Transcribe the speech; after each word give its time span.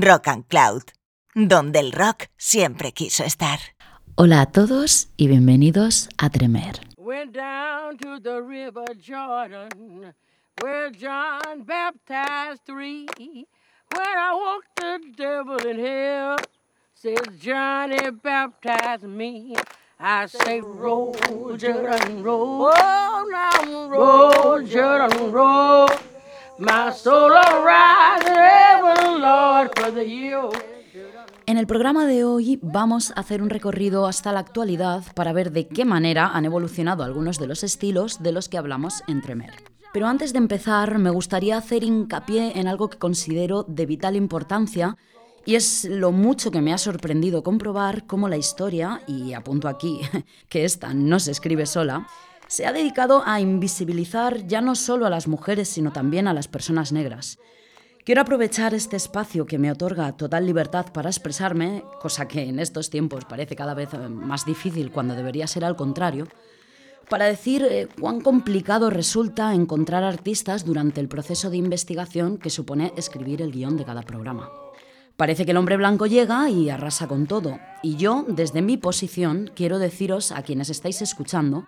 Rock 0.00 0.28
and 0.28 0.44
Cloud, 0.48 0.82
donde 1.34 1.78
el 1.78 1.92
rock 1.92 2.28
siempre 2.36 2.92
quiso 2.92 3.24
estar. 3.24 3.58
Hola 4.16 4.40
a 4.40 4.46
todos 4.46 5.08
y 5.16 5.28
bienvenidos 5.28 6.08
a 6.18 6.30
Tremer. 6.30 6.80
Went 6.96 7.34
down 7.36 7.98
to 7.98 8.18
the 8.20 8.40
river 8.40 8.84
Jordan, 8.98 10.14
where 10.62 10.90
John 10.90 11.64
baptized 11.64 12.62
three. 12.64 13.06
When 13.16 14.06
I 14.18 14.32
walked 14.34 14.76
the 14.76 15.00
devil 15.16 15.58
in 15.58 15.78
hell, 15.78 16.36
says 16.94 17.38
Johnny 17.38 18.10
baptized 18.22 19.04
me. 19.04 19.54
I 20.00 20.26
say, 20.26 20.60
roll, 20.60 21.14
Jordan, 21.56 22.22
roll. 22.22 22.70
Oh, 22.74 23.28
now 23.30 23.88
roll, 23.88 24.62
Jordan, 24.62 25.30
roll. 25.30 25.88
En 31.46 31.58
el 31.58 31.66
programa 31.66 32.06
de 32.06 32.24
hoy 32.24 32.60
vamos 32.62 33.10
a 33.10 33.20
hacer 33.20 33.42
un 33.42 33.50
recorrido 33.50 34.06
hasta 34.06 34.32
la 34.32 34.38
actualidad 34.40 35.02
para 35.14 35.32
ver 35.32 35.50
de 35.50 35.66
qué 35.66 35.84
manera 35.84 36.28
han 36.28 36.44
evolucionado 36.44 37.02
algunos 37.02 37.38
de 37.38 37.48
los 37.48 37.64
estilos 37.64 38.22
de 38.22 38.32
los 38.32 38.48
que 38.48 38.58
hablamos 38.58 39.02
en 39.08 39.20
Tremer. 39.20 39.54
Pero 39.92 40.06
antes 40.06 40.32
de 40.32 40.38
empezar, 40.38 40.98
me 40.98 41.10
gustaría 41.10 41.56
hacer 41.56 41.82
hincapié 41.82 42.58
en 42.58 42.68
algo 42.68 42.88
que 42.88 42.98
considero 42.98 43.64
de 43.64 43.86
vital 43.86 44.14
importancia 44.14 44.96
y 45.46 45.56
es 45.56 45.84
lo 45.84 46.12
mucho 46.12 46.50
que 46.50 46.62
me 46.62 46.72
ha 46.72 46.78
sorprendido 46.78 47.42
comprobar 47.42 48.06
cómo 48.06 48.28
la 48.28 48.36
historia, 48.36 49.02
y 49.06 49.34
apunto 49.34 49.68
aquí 49.68 50.00
que 50.48 50.64
esta 50.64 50.94
no 50.94 51.18
se 51.20 51.32
escribe 51.32 51.66
sola, 51.66 52.06
se 52.46 52.66
ha 52.66 52.72
dedicado 52.72 53.22
a 53.26 53.40
invisibilizar 53.40 54.46
ya 54.46 54.60
no 54.60 54.74
solo 54.74 55.06
a 55.06 55.10
las 55.10 55.28
mujeres, 55.28 55.68
sino 55.68 55.92
también 55.92 56.28
a 56.28 56.34
las 56.34 56.48
personas 56.48 56.92
negras. 56.92 57.38
Quiero 58.04 58.20
aprovechar 58.20 58.74
este 58.74 58.96
espacio 58.96 59.46
que 59.46 59.58
me 59.58 59.72
otorga 59.72 60.14
total 60.14 60.44
libertad 60.44 60.92
para 60.92 61.08
expresarme, 61.08 61.82
cosa 62.02 62.28
que 62.28 62.42
en 62.42 62.58
estos 62.58 62.90
tiempos 62.90 63.24
parece 63.24 63.56
cada 63.56 63.72
vez 63.72 63.94
eh, 63.94 64.08
más 64.10 64.44
difícil 64.44 64.90
cuando 64.90 65.14
debería 65.14 65.46
ser 65.46 65.64
al 65.64 65.74
contrario, 65.74 66.28
para 67.08 67.24
decir 67.24 67.66
eh, 67.68 67.88
cuán 67.98 68.20
complicado 68.20 68.90
resulta 68.90 69.54
encontrar 69.54 70.04
artistas 70.04 70.66
durante 70.66 71.00
el 71.00 71.08
proceso 71.08 71.48
de 71.48 71.56
investigación 71.56 72.36
que 72.36 72.50
supone 72.50 72.92
escribir 72.96 73.40
el 73.40 73.52
guion 73.52 73.78
de 73.78 73.86
cada 73.86 74.02
programa. 74.02 74.50
Parece 75.16 75.46
que 75.46 75.52
el 75.52 75.56
hombre 75.56 75.78
blanco 75.78 76.04
llega 76.06 76.50
y 76.50 76.68
arrasa 76.68 77.06
con 77.06 77.26
todo, 77.26 77.58
y 77.82 77.96
yo, 77.96 78.26
desde 78.28 78.60
mi 78.60 78.76
posición, 78.76 79.50
quiero 79.54 79.78
deciros 79.78 80.30
a 80.30 80.42
quienes 80.42 80.68
estáis 80.68 81.00
escuchando 81.00 81.66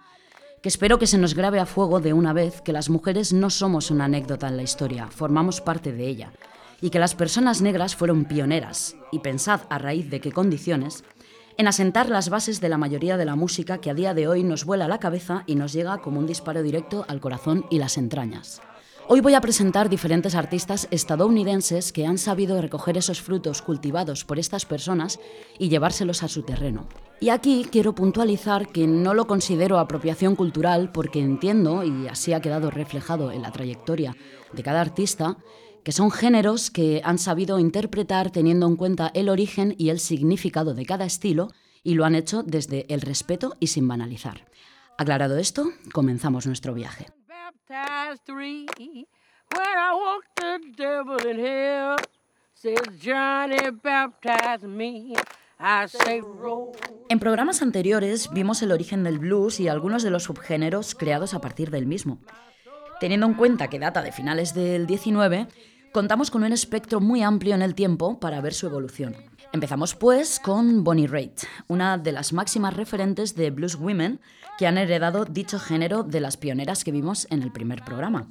que 0.66 0.70
espero 0.70 0.98
que 0.98 1.06
se 1.06 1.16
nos 1.16 1.34
grabe 1.34 1.60
a 1.60 1.64
fuego 1.64 2.00
de 2.00 2.12
una 2.12 2.32
vez 2.32 2.60
que 2.60 2.72
las 2.72 2.90
mujeres 2.90 3.32
no 3.32 3.50
somos 3.50 3.92
una 3.92 4.06
anécdota 4.06 4.48
en 4.48 4.56
la 4.56 4.64
historia, 4.64 5.06
formamos 5.06 5.60
parte 5.60 5.92
de 5.92 6.08
ella, 6.08 6.32
y 6.80 6.90
que 6.90 6.98
las 6.98 7.14
personas 7.14 7.62
negras 7.62 7.94
fueron 7.94 8.24
pioneras, 8.24 8.96
y 9.12 9.20
pensad 9.20 9.60
a 9.70 9.78
raíz 9.78 10.10
de 10.10 10.20
qué 10.20 10.32
condiciones, 10.32 11.04
en 11.56 11.68
asentar 11.68 12.08
las 12.08 12.30
bases 12.30 12.60
de 12.60 12.68
la 12.68 12.78
mayoría 12.78 13.16
de 13.16 13.24
la 13.24 13.36
música 13.36 13.78
que 13.78 13.90
a 13.90 13.94
día 13.94 14.12
de 14.12 14.26
hoy 14.26 14.42
nos 14.42 14.64
vuela 14.64 14.88
la 14.88 14.98
cabeza 14.98 15.44
y 15.46 15.54
nos 15.54 15.72
llega 15.72 15.98
como 15.98 16.18
un 16.18 16.26
disparo 16.26 16.64
directo 16.64 17.04
al 17.06 17.20
corazón 17.20 17.64
y 17.70 17.78
las 17.78 17.96
entrañas. 17.96 18.60
Hoy 19.08 19.20
voy 19.20 19.34
a 19.34 19.40
presentar 19.40 19.88
diferentes 19.88 20.34
artistas 20.34 20.88
estadounidenses 20.90 21.92
que 21.92 22.06
han 22.06 22.18
sabido 22.18 22.60
recoger 22.60 22.98
esos 22.98 23.22
frutos 23.22 23.62
cultivados 23.62 24.24
por 24.24 24.40
estas 24.40 24.66
personas 24.66 25.20
y 25.60 25.68
llevárselos 25.68 26.24
a 26.24 26.28
su 26.28 26.42
terreno. 26.42 26.88
Y 27.20 27.28
aquí 27.28 27.68
quiero 27.70 27.94
puntualizar 27.94 28.66
que 28.66 28.88
no 28.88 29.14
lo 29.14 29.28
considero 29.28 29.78
apropiación 29.78 30.34
cultural 30.34 30.90
porque 30.90 31.20
entiendo, 31.20 31.84
y 31.84 32.08
así 32.08 32.32
ha 32.32 32.40
quedado 32.40 32.68
reflejado 32.72 33.30
en 33.30 33.42
la 33.42 33.52
trayectoria 33.52 34.16
de 34.52 34.62
cada 34.64 34.80
artista, 34.80 35.36
que 35.84 35.92
son 35.92 36.10
géneros 36.10 36.72
que 36.72 37.00
han 37.04 37.18
sabido 37.18 37.60
interpretar 37.60 38.32
teniendo 38.32 38.66
en 38.66 38.74
cuenta 38.74 39.12
el 39.14 39.28
origen 39.28 39.76
y 39.78 39.90
el 39.90 40.00
significado 40.00 40.74
de 40.74 40.84
cada 40.84 41.04
estilo 41.04 41.52
y 41.84 41.94
lo 41.94 42.04
han 42.06 42.16
hecho 42.16 42.42
desde 42.42 42.92
el 42.92 43.02
respeto 43.02 43.54
y 43.60 43.68
sin 43.68 43.86
banalizar. 43.86 44.48
Aclarado 44.98 45.38
esto, 45.38 45.70
comenzamos 45.92 46.44
nuestro 46.48 46.74
viaje. 46.74 47.06
Baptized. 47.46 48.28
When 48.28 49.78
I 49.78 49.92
walked 49.94 50.36
the 50.36 50.58
devil 50.76 51.18
in 51.26 51.96
says 52.54 52.98
Johnny 53.00 53.58
me. 54.66 55.14
En 57.08 57.18
programas 57.18 57.62
anteriores 57.62 58.28
vimos 58.30 58.60
el 58.60 58.72
origen 58.72 59.04
del 59.04 59.18
blues 59.18 59.58
y 59.58 59.68
algunos 59.68 60.02
de 60.02 60.10
los 60.10 60.24
subgéneros 60.24 60.94
creados 60.94 61.32
a 61.32 61.40
partir 61.40 61.70
del 61.70 61.86
mismo. 61.86 62.18
Teniendo 63.00 63.26
en 63.26 63.34
cuenta 63.34 63.68
que 63.68 63.78
data 63.78 64.02
de 64.02 64.12
finales 64.12 64.52
del 64.52 64.86
19, 64.86 65.48
contamos 65.94 66.30
con 66.30 66.44
un 66.44 66.52
espectro 66.52 67.00
muy 67.00 67.22
amplio 67.22 67.54
en 67.54 67.62
el 67.62 67.74
tiempo 67.74 68.20
para 68.20 68.42
ver 68.42 68.52
su 68.52 68.66
evolución. 68.66 69.16
Empezamos 69.52 69.94
pues 69.94 70.40
con 70.40 70.84
Bonnie 70.84 71.06
Raitt, 71.06 71.44
una 71.68 71.96
de 71.96 72.12
las 72.12 72.34
máximas 72.34 72.74
referentes 72.74 73.34
de 73.34 73.50
blues 73.50 73.76
women 73.76 74.20
que 74.58 74.66
han 74.66 74.78
heredado 74.78 75.24
dicho 75.24 75.58
género 75.58 76.02
de 76.02 76.20
las 76.20 76.36
pioneras 76.36 76.84
que 76.84 76.92
vimos 76.92 77.26
en 77.30 77.42
el 77.42 77.52
primer 77.52 77.84
programa. 77.84 78.28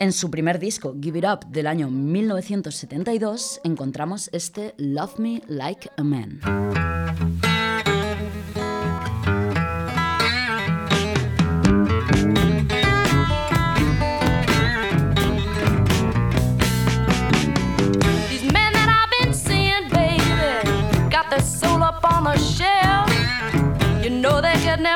En 0.00 0.12
su 0.12 0.30
primer 0.30 0.58
disco, 0.58 0.96
Give 1.00 1.18
It 1.18 1.24
Up, 1.24 1.46
del 1.50 1.66
año 1.68 1.88
1972, 1.88 3.60
encontramos 3.62 4.28
este 4.32 4.74
Love 4.76 5.18
Me 5.18 5.42
Like 5.46 5.90
a 5.96 6.02
Man. 6.02 6.40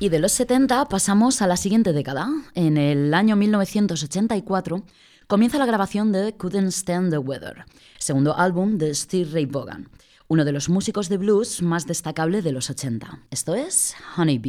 Y 0.07 0.09
de 0.09 0.19
los 0.19 0.31
70 0.31 0.86
pasamos 0.86 1.42
a 1.42 1.48
la 1.48 1.57
siguiente 1.57 1.92
década. 1.92 2.30
En 2.54 2.77
el 2.77 3.13
año 3.13 3.36
1984 3.36 4.86
comienza 5.27 5.57
la 5.57 5.65
grabación 5.65 6.13
de 6.13 6.33
Couldn't 6.33 6.69
Stand 6.69 7.12
the 7.12 7.18
Weather, 7.18 7.65
segundo 8.00 8.38
álbum 8.38 8.77
de 8.77 8.95
Steve 8.95 9.30
Ray 9.33 9.48
Vaughan, 9.48 9.89
uno 10.30 10.45
de 10.45 10.54
los 10.54 10.69
músicos 10.69 11.09
de 11.09 11.18
blues 11.18 11.62
más 11.62 11.88
destacable 11.88 12.42
de 12.42 12.54
los 12.54 12.69
80. 12.69 13.24
Esto 13.31 13.54
es 13.54 13.95
Honey 14.15 14.39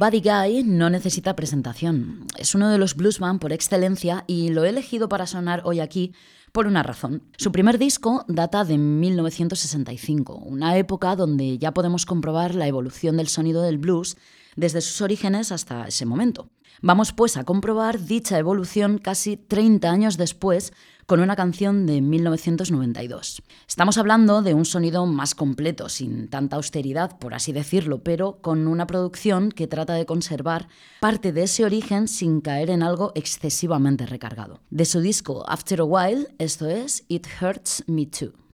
Buddy 0.00 0.22
Guy 0.22 0.62
no 0.64 0.88
necesita 0.88 1.36
presentación. 1.36 2.24
Es 2.38 2.54
uno 2.54 2.70
de 2.70 2.78
los 2.78 2.96
bluesman 2.96 3.38
por 3.38 3.52
excelencia 3.52 4.24
y 4.26 4.48
lo 4.48 4.64
he 4.64 4.70
elegido 4.70 5.10
para 5.10 5.26
sonar 5.26 5.60
hoy 5.66 5.78
aquí 5.78 6.14
por 6.52 6.66
una 6.66 6.82
razón. 6.82 7.22
Su 7.36 7.52
primer 7.52 7.76
disco 7.76 8.24
data 8.26 8.64
de 8.64 8.78
1965, 8.78 10.36
una 10.36 10.78
época 10.78 11.16
donde 11.16 11.58
ya 11.58 11.74
podemos 11.74 12.06
comprobar 12.06 12.54
la 12.54 12.66
evolución 12.66 13.18
del 13.18 13.28
sonido 13.28 13.60
del 13.60 13.76
blues 13.76 14.16
desde 14.56 14.80
sus 14.80 15.02
orígenes 15.02 15.52
hasta 15.52 15.86
ese 15.86 16.06
momento. 16.06 16.48
Vamos 16.80 17.12
pues 17.12 17.36
a 17.36 17.44
comprobar 17.44 18.02
dicha 18.02 18.38
evolución 18.38 18.96
casi 18.96 19.36
30 19.36 19.90
años 19.90 20.16
después 20.16 20.72
con 21.06 21.20
una 21.20 21.36
canción 21.36 21.86
de 21.86 22.00
1992. 22.00 23.42
Estamos 23.68 23.98
hablando 23.98 24.42
de 24.42 24.54
un 24.54 24.64
sonido 24.64 25.06
más 25.06 25.34
completo, 25.34 25.88
sin 25.88 26.28
tanta 26.28 26.56
austeridad, 26.56 27.18
por 27.18 27.34
así 27.34 27.52
decirlo, 27.52 28.02
pero 28.02 28.40
con 28.40 28.66
una 28.66 28.86
producción 28.86 29.50
que 29.50 29.66
trata 29.66 29.94
de 29.94 30.06
conservar 30.06 30.68
parte 31.00 31.32
de 31.32 31.44
ese 31.44 31.64
origen 31.64 32.08
sin 32.08 32.40
caer 32.40 32.70
en 32.70 32.82
algo 32.82 33.12
excesivamente 33.14 34.06
recargado. 34.06 34.60
De 34.70 34.84
su 34.84 35.00
disco 35.00 35.44
After 35.48 35.80
a 35.80 35.84
While, 35.84 36.28
esto 36.38 36.68
es 36.68 37.04
It 37.08 37.26
Hurts 37.40 37.84
Me 37.86 38.06
Too. 38.06 38.49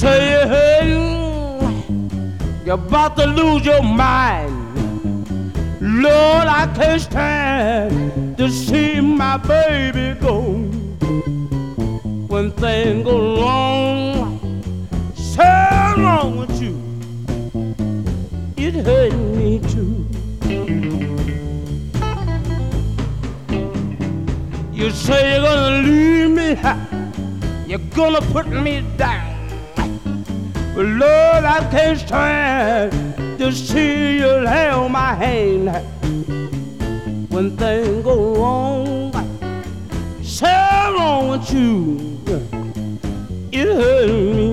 Say 0.00 0.48
hey, 0.48 0.88
you're 2.64 2.74
about 2.74 3.18
to 3.18 3.26
lose 3.26 3.66
your 3.66 3.82
mind. 3.82 4.56
Lord, 5.78 6.46
I 6.60 6.72
can't 6.74 7.02
stand 7.02 8.38
to 8.38 8.48
see 8.48 8.98
my 9.02 9.36
baby 9.36 10.18
go. 10.18 10.40
When 12.32 12.50
things 12.52 13.04
go 13.04 13.42
wrong, 13.42 14.40
so 15.14 15.42
wrong 15.98 16.38
with 16.38 16.62
you, 16.62 16.76
it 18.56 18.74
hurt 18.86 19.12
me 19.36 19.58
too. 19.72 20.06
You 24.72 24.90
say 24.92 25.34
you're 25.34 25.42
gonna 25.42 25.82
leave 25.86 26.30
me, 26.30 26.48
you're 27.68 27.86
gonna 27.94 28.22
put 28.32 28.46
me 28.48 28.82
down. 28.96 29.29
But 30.74 30.86
Lord, 30.86 31.44
I 31.44 31.68
can't 31.70 31.98
stand 31.98 32.92
to 33.38 33.52
see 33.52 34.18
you 34.18 34.46
hold 34.46 34.92
my 34.92 35.14
hand 35.14 35.68
when 37.30 37.56
things 37.56 38.04
go 38.04 38.34
wrong. 38.36 39.12
So 40.22 40.46
wrong 40.46 41.28
with 41.28 41.52
you, 41.52 42.20
it 43.52 43.66
hurt 43.66 44.08
me 44.36 44.49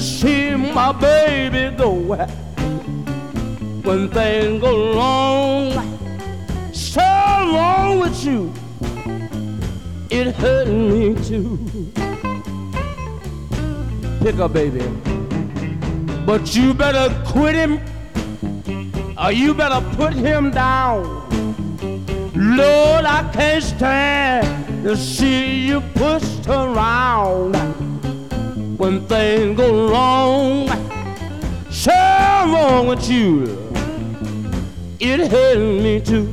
to 0.00 0.06
see 0.06 0.54
my 0.54 0.92
baby 0.92 1.76
go 1.76 1.92
when 3.82 4.08
things 4.08 4.62
go 4.62 4.94
wrong. 4.94 5.72
So 6.72 7.02
wrong 7.02 8.00
with 8.00 8.24
you, 8.24 8.50
it 10.08 10.34
hurt 10.36 10.68
me 10.68 11.14
too. 11.22 11.58
Pick 14.22 14.36
up, 14.36 14.54
baby. 14.54 14.86
But 16.24 16.56
you 16.56 16.72
better 16.72 17.14
quit 17.26 17.54
him, 17.54 17.78
or 19.22 19.32
you 19.32 19.52
better 19.52 19.82
put 19.96 20.14
him 20.14 20.50
down. 20.50 21.02
Lord, 22.34 23.04
I 23.04 23.30
can't 23.34 23.62
stand 23.62 24.82
to 24.82 24.96
see 24.96 25.66
you 25.66 25.82
pushed 25.94 26.48
around 26.48 27.59
when 28.80 29.06
things 29.06 29.58
go 29.58 29.90
wrong. 29.90 30.66
So 31.70 31.92
wrong 31.92 32.86
with 32.86 33.10
you, 33.10 33.44
it 34.98 35.30
hurt 35.30 35.58
me 35.58 36.00
too. 36.00 36.26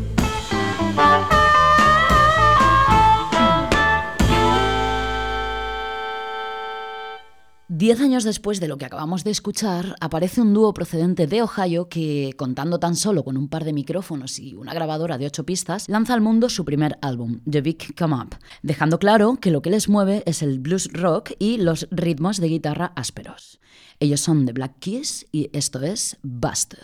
Diez 7.80 8.02
años 8.02 8.24
después 8.24 8.60
de 8.60 8.68
lo 8.68 8.80
que 8.80 8.86
acabamos 8.86 9.24
de 9.24 9.30
escuchar, 9.30 9.96
aparece 10.02 10.42
un 10.42 10.52
dúo 10.52 10.74
procedente 10.74 11.28
de 11.28 11.44
Ohio 11.44 11.90
que, 11.90 12.34
contando 12.36 12.80
tan 12.80 12.96
solo 12.96 13.24
con 13.24 13.38
un 13.38 13.50
par 13.50 13.66
de 13.66 13.72
micrófonos 13.72 14.40
y 14.40 14.56
una 14.56 14.74
grabadora 14.74 15.20
de 15.20 15.28
ocho 15.28 15.46
pistas, 15.46 15.88
lanza 15.88 16.16
al 16.16 16.22
mundo 16.22 16.50
su 16.50 16.66
primer 16.66 16.98
álbum, 17.04 17.40
The 17.48 17.62
Big 17.62 17.96
Come 17.96 18.16
Up, 18.16 18.36
dejando 18.64 18.98
claro 18.98 19.38
que 19.40 19.52
lo 19.52 19.62
que 19.62 19.70
les 19.70 19.90
mueve 19.90 20.24
es 20.26 20.42
el 20.42 20.58
blues 20.58 20.90
rock 20.92 21.34
y 21.38 21.58
los 21.58 21.88
ritmos 21.92 22.38
de 22.38 22.48
guitarra 22.48 22.94
ásperos. 22.96 23.60
Ellos 24.00 24.22
son 24.22 24.48
The 24.48 24.54
Black 24.54 24.80
Keys 24.80 25.28
y 25.32 25.52
esto 25.54 25.80
es 25.84 26.18
Busted. 26.24 26.80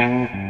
Mm-hmm. 0.00 0.47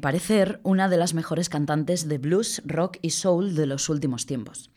Parecer, 0.00 0.60
una 0.62 0.88
de 0.88 0.96
las 0.96 1.14
mejores 1.14 1.48
cantantes 1.48 2.08
de 2.08 2.18
blues, 2.18 2.62
rock 2.64 2.98
y 3.02 3.10
soul 3.10 3.54
de 3.54 3.66
los 3.66 3.88
últimos 3.88 4.26
tiempos. 4.26 4.70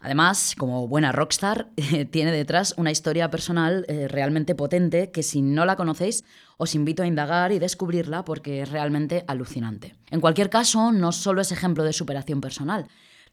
Además, 0.00 0.54
como 0.56 0.86
buena 0.86 1.12
rockstar, 1.12 1.70
eh, 1.76 2.04
tiene 2.04 2.32
detrás 2.32 2.74
una 2.76 2.90
historia 2.90 3.30
personal 3.30 3.84
eh, 3.88 4.08
realmente 4.08 4.54
potente 4.54 5.10
que 5.10 5.22
si 5.22 5.42
no 5.42 5.64
la 5.64 5.76
conocéis 5.76 6.24
os 6.56 6.74
invito 6.74 7.02
a 7.02 7.06
indagar 7.06 7.52
y 7.52 7.58
descubrirla 7.58 8.24
porque 8.24 8.62
es 8.62 8.70
realmente 8.70 9.24
alucinante. 9.26 9.96
En 10.10 10.20
cualquier 10.20 10.50
caso, 10.50 10.92
no 10.92 11.12
solo 11.12 11.40
es 11.40 11.52
ejemplo 11.52 11.84
de 11.84 11.92
superación 11.92 12.40
personal, 12.40 12.86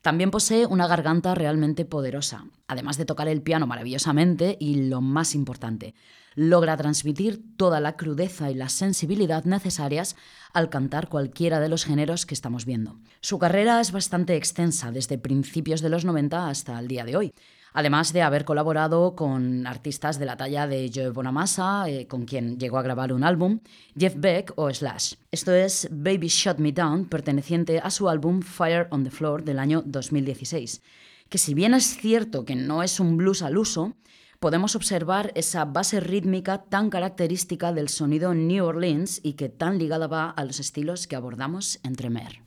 también 0.05 0.29
posee 0.29 0.67
una 0.67 0.85
garganta 0.85 1.33
realmente 1.33 1.83
poderosa, 1.83 2.45
además 2.67 2.95
de 3.00 3.05
tocar 3.05 3.27
el 3.27 3.41
piano 3.41 3.65
maravillosamente 3.65 4.55
y, 4.59 4.88
lo 4.88 5.01
más 5.01 5.33
importante, 5.33 5.95
logra 6.35 6.77
transmitir 6.77 7.41
toda 7.57 7.79
la 7.79 7.95
crudeza 7.95 8.51
y 8.51 8.53
la 8.53 8.69
sensibilidad 8.69 9.45
necesarias 9.45 10.15
al 10.53 10.69
cantar 10.69 11.09
cualquiera 11.09 11.59
de 11.59 11.69
los 11.69 11.85
géneros 11.85 12.27
que 12.27 12.35
estamos 12.35 12.65
viendo. 12.67 13.00
Su 13.19 13.39
carrera 13.39 13.81
es 13.81 13.91
bastante 13.91 14.35
extensa, 14.35 14.91
desde 14.91 15.17
principios 15.17 15.81
de 15.81 15.89
los 15.89 16.05
90 16.05 16.50
hasta 16.50 16.77
el 16.77 16.88
día 16.88 17.03
de 17.03 17.17
hoy, 17.17 17.33
además 17.75 18.13
de 18.13 18.22
haber 18.22 18.46
colaborado 18.46 19.15
con 19.15 19.67
artistas 19.67 20.17
de 20.17 20.25
la 20.25 20.38
talla 20.38 20.65
de 20.65 20.89
Joe 20.94 21.10
Bonamassa, 21.10 21.88
eh, 21.89 22.08
con 22.08 22.25
quien 22.25 22.58
llegó 22.58 22.77
a 22.77 22.82
grabar 22.82 23.12
un 23.12 23.24
álbum, 23.24 23.60
Jeff 23.98 24.15
Beck 24.17 24.53
o 24.55 24.74
Slash. 24.74 25.15
Esto 25.29 25.53
es 25.53 25.89
Baby 25.91 26.29
Shut 26.29 26.58
Me 26.58 26.72
Down, 26.72 27.05
perteneciente 27.05 27.79
a 27.79 27.91
su 27.91 28.10
álbum 28.10 28.41
Fire 28.41 28.88
on 28.91 29.03
the 29.03 29.12
Floor 29.12 29.44
del 29.44 29.60
año 29.60 29.84
2016, 29.86 30.82
que 31.29 31.38
si 31.38 31.53
bien 31.53 31.74
es 31.74 31.98
cierto 31.98 32.46
que 32.46 32.55
no 32.55 32.82
es 32.82 33.01
un 33.01 33.17
blues 33.17 33.41
al 33.41 33.58
uso, 33.58 33.94
podemos 34.39 34.75
observar 34.75 35.34
esa 35.36 35.65
base 35.65 36.00
rítmica 36.00 36.63
tan 36.63 36.89
característica 36.89 37.74
del 37.74 37.89
sonido 37.89 38.34
New 38.34 38.63
Orleans 38.63 39.20
y 39.22 39.34
que 39.34 39.50
tan 39.50 39.77
ligada 39.77 40.08
va 40.08 40.29
a 40.29 40.46
los 40.46 40.62
estilos 40.62 41.08
que 41.08 41.17
abordamos 41.17 41.79
en 41.84 41.96
Tremer. 41.96 42.41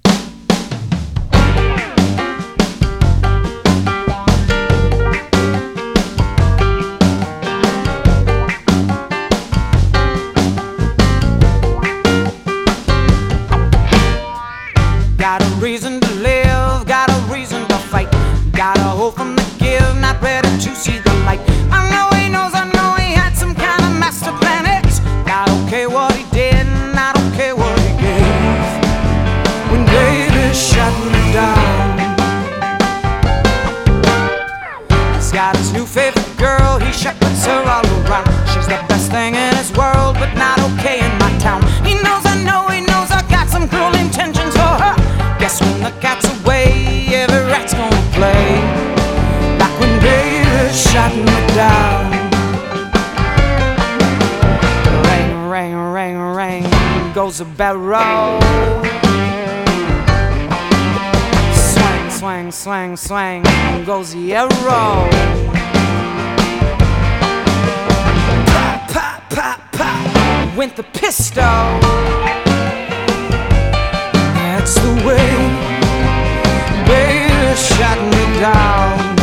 Shot 50.90 51.14
me 51.14 51.24
down. 51.54 52.10
Ring, 55.04 55.48
ring, 55.50 55.76
ring, 55.76 56.18
ring 56.18 56.78
goes 57.12 57.40
a 57.40 57.44
bell 57.44 57.76
roll. 57.76 58.40
Swing, 61.52 62.10
swing, 62.10 62.52
swing, 62.52 62.96
swing 62.96 63.84
goes 63.84 64.14
the 64.14 64.34
arrow. 64.34 65.08
Pop, 68.46 68.90
pop, 68.90 69.30
pop, 69.30 69.60
pop 69.72 70.56
went 70.56 70.74
the 70.76 70.84
pistol. 70.84 71.42
That's 74.40 74.74
the 74.74 74.92
way, 75.06 75.28
baby, 76.86 77.56
shot 77.56 77.98
me 78.12 78.40
down. 78.40 79.17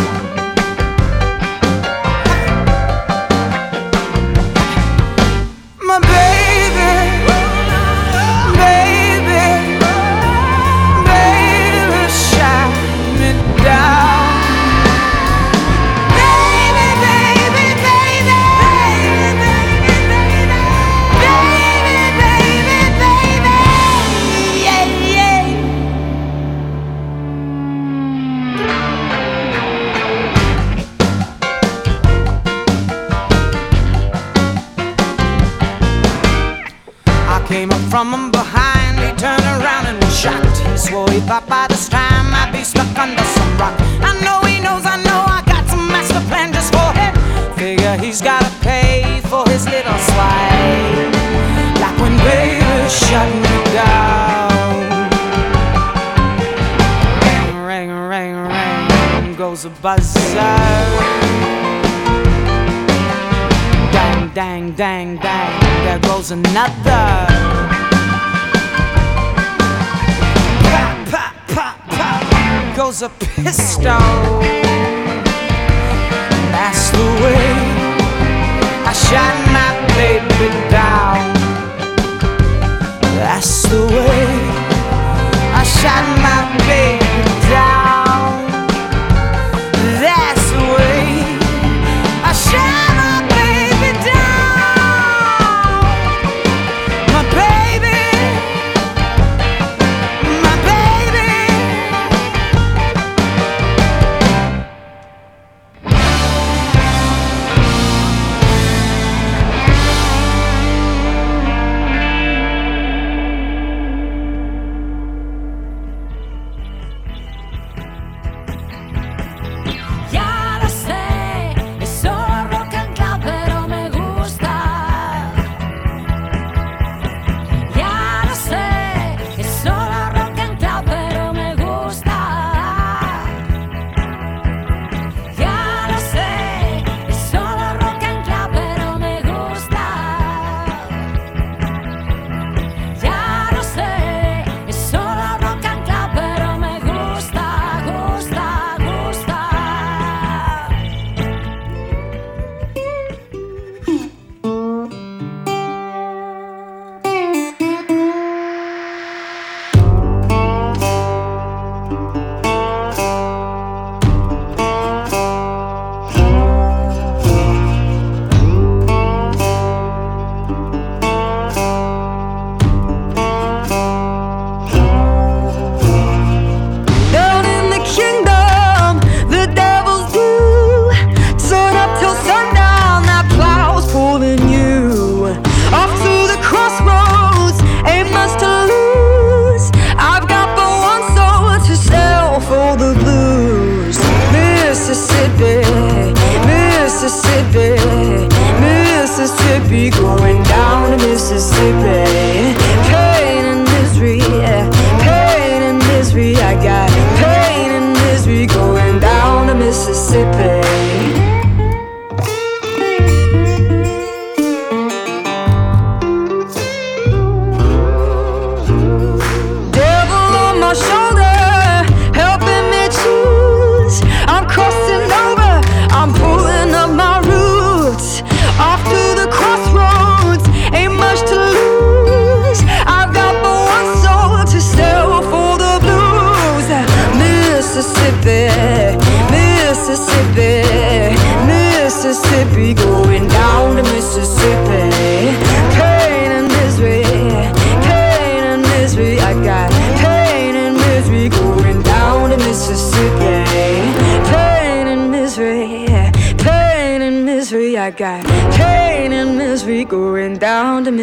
woman 38.11 38.31
behind. 38.31 38.99
He 38.99 39.09
turned 39.17 39.45
around 39.57 39.85
and 39.87 39.97
was 40.03 40.15
shocked. 40.17 40.57
He 40.57 40.77
swore 40.77 41.09
he 41.09 41.19
thought 41.21 41.47
by 41.47 41.67
this 41.67 41.89
time 41.89 42.33
I'd 42.33 42.51
be 42.51 42.63
stuck 42.63 42.97
under 42.97 43.23
some 43.37 43.51
rock. 43.57 43.73
I 44.01 44.13
know 44.25 44.39
he 44.47 44.59
knows, 44.61 44.85
I 44.85 44.97
know 45.07 45.21
I 45.37 45.41
got 45.45 45.65
some 45.67 45.87
master 45.87 46.21
plan 46.29 46.53
just 46.53 46.71
for 46.73 46.89
him. 46.99 47.13
Figure 47.57 47.97
he's 47.97 48.21
gotta 48.21 48.51
pay 48.61 49.21
for 49.29 49.43
his 49.49 49.65
little 49.65 49.99
slide. 50.09 51.11
Like 51.81 51.97
when 52.01 52.15
baby 52.29 52.89
shut 52.89 53.29
me 53.43 53.55
down. 53.73 54.53
Ring, 57.69 57.89
ring, 58.11 58.31
ring, 58.53 58.75
ring 59.15 59.35
goes 59.35 59.65
a 59.65 59.69
buzzer 59.81 61.25
dang, 64.35 64.73
dang, 64.73 65.15
dang, 65.15 65.59
there 65.85 65.99
goes 65.99 66.31
another. 66.31 67.54
goes 72.75 73.01
a 73.01 73.09
pistol. 73.09 73.83
That's 76.51 76.89
the 76.89 77.05
way 77.23 77.47
I 78.85 78.91
shot 78.91 79.53
my. 79.53 79.64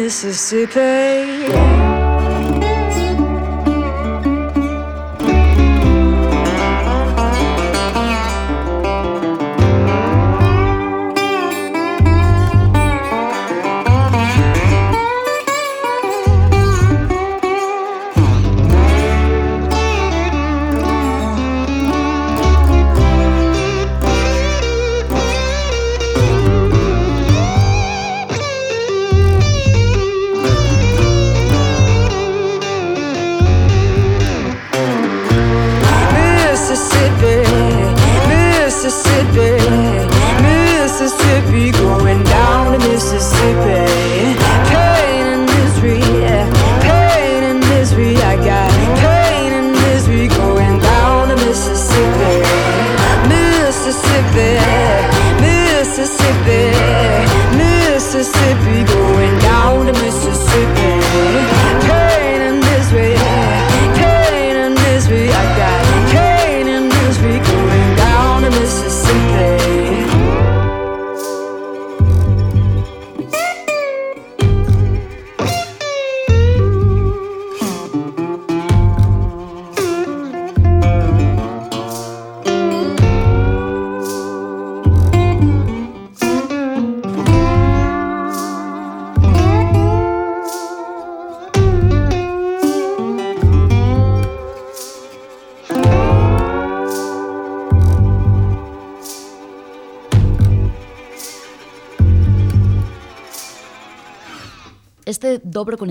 Mississippi. 0.03 1.92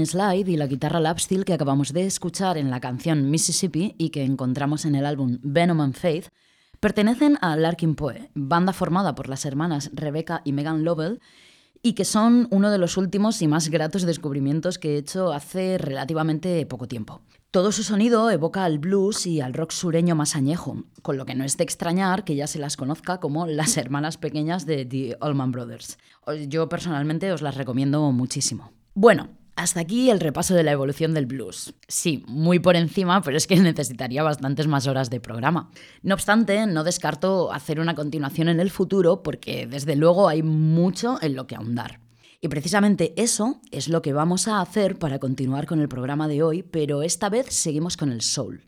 Slide 0.07 0.49
y 0.49 0.57
la 0.57 0.67
guitarra 0.67 1.01
lap 1.01 1.19
steel 1.19 1.45
que 1.45 1.53
acabamos 1.53 1.93
de 1.93 2.07
escuchar 2.07 2.59
en 2.59 2.71
la 2.71 2.81
canción 2.81 3.31
Mississippi 3.31 3.95
y 3.99 4.11
que 4.11 4.25
encontramos 4.25 4.85
en 4.85 4.95
el 4.95 5.07
álbum 5.07 5.39
Venom 5.43 5.81
and 5.81 5.95
Faith 5.95 6.29
pertenecen 6.81 7.39
a 7.41 7.57
Larkin 7.57 7.95
Poe, 7.95 8.31
banda 8.35 8.73
formada 8.73 9.15
por 9.15 9.29
las 9.29 9.45
hermanas 9.45 9.91
Rebecca 9.95 10.43
y 10.45 10.53
Megan 10.53 10.85
Lovell 10.85 11.21
y 11.83 11.95
que 11.95 12.05
son 12.05 12.49
uno 12.51 12.71
de 12.71 12.79
los 12.79 12.97
últimos 12.97 13.43
y 13.43 13.49
más 13.49 13.69
gratos 13.69 14.03
descubrimientos 14.03 14.79
que 14.79 14.95
he 14.95 14.99
hecho 14.99 15.33
hace 15.33 15.79
relativamente 15.79 16.65
poco 16.67 16.89
tiempo. 16.89 17.23
Todo 17.53 17.71
su 17.71 17.83
sonido 17.83 18.31
evoca 18.31 18.65
al 18.65 18.79
blues 18.79 19.27
y 19.27 19.43
al 19.43 19.53
rock 19.53 19.73
sureño 19.73 20.15
más 20.15 20.37
añejo, 20.37 20.85
con 21.03 21.19
lo 21.19 21.27
que 21.27 21.35
no 21.35 21.45
es 21.45 21.59
de 21.59 21.65
extrañar 21.65 22.25
que 22.25 22.35
ya 22.35 22.47
se 22.47 22.59
las 22.59 22.79
conozca 22.79 23.21
como 23.21 23.47
las 23.47 23.77
hermanas 23.77 24.17
pequeñas 24.17 24.65
de 24.65 24.87
The 24.87 25.19
Allman 25.21 25.53
Brothers. 25.53 25.99
Yo 26.49 26.69
personalmente 26.71 27.31
os 27.31 27.43
las 27.43 27.57
recomiendo 27.57 28.11
muchísimo. 28.11 28.73
Bueno, 28.95 29.29
hasta 29.57 29.81
aquí 29.81 30.11
el 30.11 30.21
repaso 30.21 30.55
de 30.55 30.63
la 30.63 30.73
evolución 30.73 31.15
del 31.15 31.27
blues. 31.27 31.75
Sí, 31.89 32.25
muy 32.27 32.59
por 32.59 32.77
encima, 32.77 33.23
pero 33.23 33.37
es 33.37 33.47
que 33.47 33.57
necesitaría 33.61 34.23
bastantes 34.23 34.67
más 34.67 34.87
horas 34.87 35.11
de 35.11 35.21
programa. 35.21 35.71
No 36.03 36.15
obstante, 36.15 36.67
no 36.67 36.85
descarto 36.85 37.53
hacer 37.53 37.81
una 37.81 37.95
continuación 37.95 38.49
en 38.49 38.61
el 38.61 38.71
futuro 38.71 39.23
porque 39.23 39.67
desde 39.67 39.97
luego 39.97 40.29
hay 40.29 40.43
mucho 40.43 41.19
en 41.21 41.35
lo 41.35 41.47
que 41.47 41.57
ahondar. 41.57 42.01
Y 42.41 42.49
precisamente 42.49 43.15
eso 43.17 43.61
es 43.71 43.89
lo 43.89 44.03
que 44.03 44.13
vamos 44.13 44.49
a 44.49 44.61
hacer 44.61 44.99
para 44.99 45.21
continuar 45.21 45.67
con 45.67 45.81
el 45.81 45.89
programa 45.89 46.27
de 46.27 46.43
hoy, 46.43 46.65
pero 46.65 47.03
esta 47.03 47.29
vez 47.29 47.47
seguimos 47.55 47.97
con 47.97 48.11
el 48.11 48.21
soul. 48.21 48.63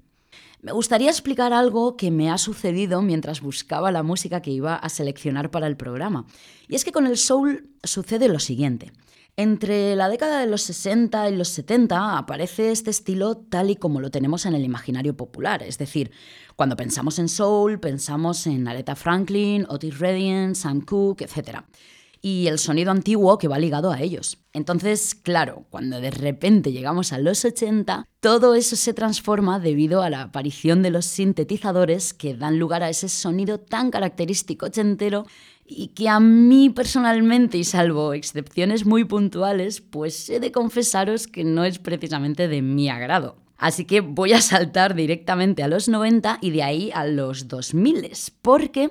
Me 0.62 0.72
gustaría 0.72 1.10
explicar 1.10 1.52
algo 1.52 1.96
que 1.96 2.10
me 2.10 2.30
ha 2.30 2.38
sucedido 2.38 3.02
mientras 3.02 3.40
buscaba 3.42 3.92
la 3.92 4.02
música 4.02 4.40
que 4.40 4.50
iba 4.50 4.76
a 4.76 4.88
seleccionar 4.88 5.50
para 5.50 5.66
el 5.66 5.76
programa. 5.76 6.24
Y 6.68 6.74
es 6.74 6.84
que 6.84 6.92
con 6.92 7.06
el 7.06 7.18
soul 7.18 7.68
sucede 7.82 8.28
lo 8.28 8.38
siguiente. 8.38 8.92
Entre 9.36 9.96
la 9.96 10.08
década 10.08 10.38
de 10.38 10.46
los 10.46 10.62
60 10.62 11.28
y 11.28 11.36
los 11.36 11.48
70 11.48 12.18
aparece 12.18 12.70
este 12.70 12.90
estilo 12.90 13.36
tal 13.36 13.68
y 13.68 13.74
como 13.74 14.00
lo 14.00 14.12
tenemos 14.12 14.46
en 14.46 14.54
el 14.54 14.62
imaginario 14.62 15.16
popular, 15.16 15.64
es 15.64 15.76
decir, 15.76 16.12
cuando 16.54 16.76
pensamos 16.76 17.18
en 17.18 17.28
soul, 17.28 17.80
pensamos 17.80 18.46
en 18.46 18.68
Aretha 18.68 18.94
Franklin, 18.94 19.66
Otis 19.68 19.98
Redding, 19.98 20.54
Sam 20.54 20.82
Cooke, 20.82 21.22
etc. 21.22 21.62
Y 22.20 22.46
el 22.46 22.60
sonido 22.60 22.92
antiguo 22.92 23.36
que 23.36 23.48
va 23.48 23.58
ligado 23.58 23.90
a 23.90 24.00
ellos. 24.00 24.38
Entonces, 24.52 25.16
claro, 25.16 25.66
cuando 25.68 26.00
de 26.00 26.12
repente 26.12 26.70
llegamos 26.70 27.12
a 27.12 27.18
los 27.18 27.44
80, 27.44 28.06
todo 28.20 28.54
eso 28.54 28.76
se 28.76 28.94
transforma 28.94 29.58
debido 29.58 30.02
a 30.02 30.10
la 30.10 30.22
aparición 30.22 30.80
de 30.80 30.90
los 30.90 31.06
sintetizadores 31.06 32.14
que 32.14 32.36
dan 32.36 32.60
lugar 32.60 32.84
a 32.84 32.88
ese 32.88 33.08
sonido 33.08 33.58
tan 33.58 33.90
característico 33.90 34.66
ochentero 34.66 35.26
y 35.66 35.88
que 35.88 36.08
a 36.08 36.20
mí 36.20 36.70
personalmente, 36.70 37.58
y 37.58 37.64
salvo 37.64 38.12
excepciones 38.12 38.84
muy 38.84 39.04
puntuales, 39.04 39.80
pues 39.80 40.28
he 40.28 40.40
de 40.40 40.52
confesaros 40.52 41.26
que 41.26 41.44
no 41.44 41.64
es 41.64 41.78
precisamente 41.78 42.48
de 42.48 42.62
mi 42.62 42.88
agrado. 42.88 43.36
Así 43.56 43.84
que 43.84 44.00
voy 44.00 44.32
a 44.32 44.40
saltar 44.40 44.94
directamente 44.94 45.62
a 45.62 45.68
los 45.68 45.88
90 45.88 46.38
y 46.40 46.50
de 46.50 46.62
ahí 46.62 46.90
a 46.92 47.06
los 47.06 47.48
2000, 47.48 48.10
porque, 48.42 48.90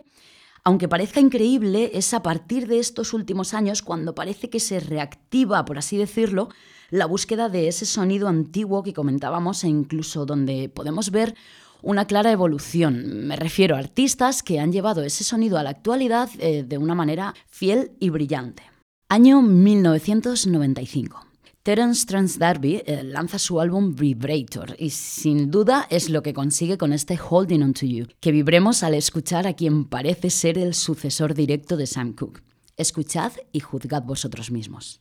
aunque 0.63 0.87
parezca 0.87 1.19
increíble, 1.19 1.91
es 1.93 2.13
a 2.13 2.23
partir 2.23 2.67
de 2.67 2.79
estos 2.79 3.13
últimos 3.13 3.53
años 3.53 3.81
cuando 3.81 4.15
parece 4.15 4.49
que 4.49 4.59
se 4.59 4.79
reactiva, 4.79 5.65
por 5.65 5.77
así 5.77 5.97
decirlo, 5.97 6.49
la 6.89 7.05
búsqueda 7.05 7.49
de 7.49 7.67
ese 7.67 7.85
sonido 7.85 8.27
antiguo 8.27 8.83
que 8.83 8.93
comentábamos 8.93 9.63
e 9.63 9.67
incluso 9.67 10.25
donde 10.25 10.69
podemos 10.69 11.11
ver 11.11 11.35
una 11.83 12.05
clara 12.05 12.31
evolución. 12.31 13.27
Me 13.27 13.35
refiero 13.35 13.75
a 13.75 13.79
artistas 13.79 14.41
que 14.41 14.59
han 14.59 14.71
llevado 14.71 15.03
ese 15.03 15.23
sonido 15.23 15.57
a 15.57 15.63
la 15.63 15.69
actualidad 15.69 16.29
eh, 16.39 16.63
de 16.63 16.77
una 16.77 16.95
manera 16.95 17.35
fiel 17.47 17.91
y 17.99 18.09
brillante. 18.09 18.63
Año 19.09 19.41
1995. 19.41 21.27
Terence 21.61 22.05
Trans 22.05 22.39
Darby 22.39 22.81
eh, 22.85 23.03
lanza 23.03 23.39
su 23.39 23.61
álbum 23.61 23.95
Vibrator 23.95 24.75
y 24.77 24.89
sin 24.89 25.49
duda 25.49 25.87
es 25.89 26.09
lo 26.09 26.21
que 26.21 26.33
consigue 26.33 26.77
con 26.77 26.91
este 26.91 27.17
Holding 27.17 27.63
On 27.63 27.73
To 27.73 27.85
You, 27.85 28.07
que 28.19 28.33
vibremos 28.33 28.83
al 28.83 28.95
escuchar 28.95 29.47
a 29.47 29.53
quien 29.53 29.85
parece 29.85 30.29
ser 30.29 30.57
el 30.57 30.73
sucesor 30.73 31.33
directo 31.33 31.77
de 31.77 31.87
Sam 31.87 32.13
Cooke. 32.13 32.43
Escuchad 32.75 33.31
y 33.51 33.61
juzgad 33.61 34.03
vosotros 34.03 34.51
mismos. 34.51 34.99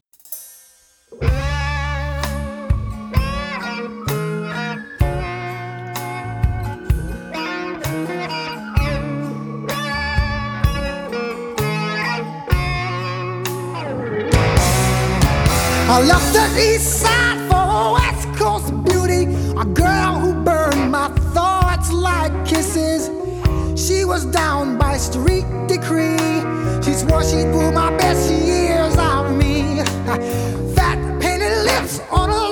I 15.93 16.01
left 16.01 16.33
the 16.33 16.47
east 16.59 17.01
side 17.03 17.39
for 17.51 17.93
west 17.93 18.27
coast 18.39 18.73
beauty, 18.83 19.25
a 19.61 19.65
girl 19.67 20.15
who 20.21 20.33
burned 20.43 20.91
my 20.91 21.09
thoughts 21.35 21.93
like 21.93 22.33
kisses. 22.47 23.11
She 23.77 24.07
was 24.07 24.25
down 24.25 24.79
by 24.79 24.97
street 24.97 25.45
decree. 25.69 26.41
She 26.83 26.95
swore 26.95 27.23
she'd 27.23 27.53
pull 27.53 27.73
my 27.73 27.95
best 27.99 28.33
years 28.33 28.97
out 28.97 29.27
of 29.27 29.37
me. 29.37 29.85
Fat 30.75 31.21
painted 31.21 31.63
lips 31.67 32.01
on 32.11 32.31
a 32.31 32.43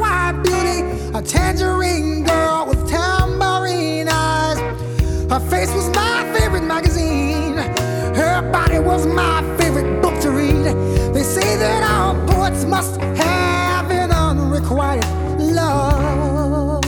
live 0.00 0.44
beauty, 0.44 0.82
a 1.18 1.20
tangerine 1.20 2.22
girl 2.22 2.66
with 2.68 2.88
tambourine 2.88 4.06
eyes. 4.08 4.60
Her 5.28 5.40
face 5.50 5.74
was 5.74 5.88
my 5.88 6.22
favorite 6.38 6.62
magazine. 6.62 7.56
Her 8.14 8.48
body 8.52 8.78
was 8.78 9.08
my 9.08 9.42
favorite 9.42 9.65
must 12.76 13.00
have 13.00 13.90
an 13.90 14.10
unrequited 14.10 15.08
love, 15.40 16.84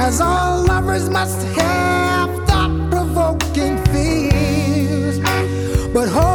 as 0.00 0.22
all 0.22 0.64
lovers 0.64 1.10
must 1.10 1.46
have 1.48 2.30
thought-provoking 2.48 3.76
fears. 3.92 5.18
But 5.92 6.08
holding 6.08 6.33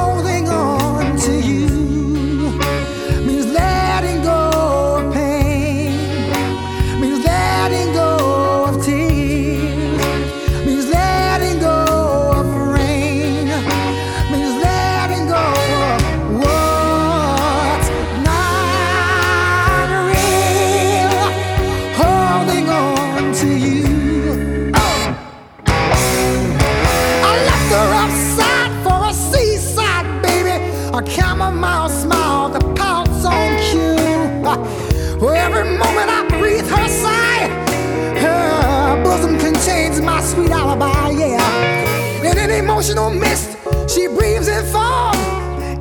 emotional 42.79 43.09
mist, 43.09 43.57
she 43.93 44.07
breathes 44.07 44.47
in 44.47 44.65
fog 44.67 45.13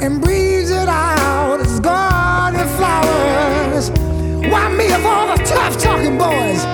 and 0.03 0.21
breathes 0.21 0.73
it 0.73 0.89
out 0.89 1.61
as 1.61 1.79
garden 1.79 2.67
flowers. 2.77 3.91
Why 4.51 4.69
me 4.77 4.91
of 4.93 5.07
all 5.07 5.29
the 5.29 5.41
tough 5.45 5.79
talking 5.79 6.19
boys? 6.19 6.65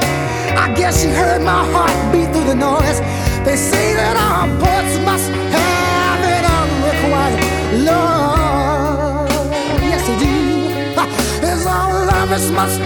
I 0.56 0.72
guess 0.74 1.02
she 1.02 1.08
heard 1.08 1.42
my 1.42 1.62
heart 1.72 1.92
beat 2.10 2.32
through 2.32 2.46
the 2.46 2.54
noise. 2.54 3.00
They 3.44 3.56
say 3.56 3.92
that 3.92 4.16
our 4.16 4.48
poets 4.64 4.96
must 5.04 5.28
have 5.28 6.20
an 6.36 6.44
unrequited 6.56 7.84
love. 7.84 9.28
Yes, 9.82 10.06
they 10.08 10.18
do. 10.24 11.46
As 11.46 11.66
all 11.66 12.06
lovers 12.06 12.50
must 12.50 12.80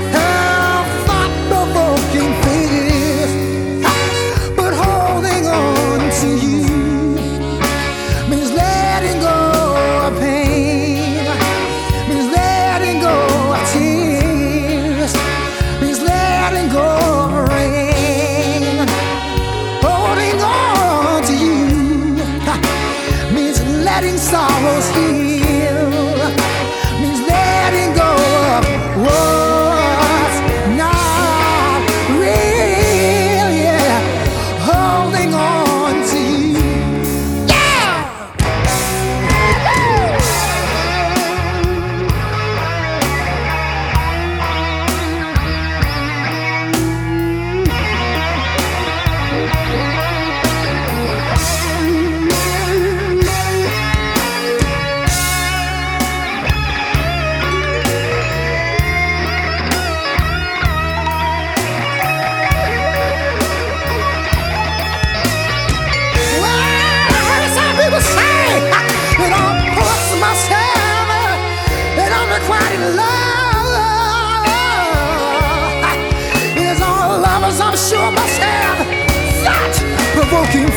provoking 80.29 80.68